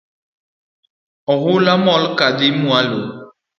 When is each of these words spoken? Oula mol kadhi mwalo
Oula 1.33 1.73
mol 1.85 2.03
kadhi 2.17 2.47
mwalo 2.61 3.01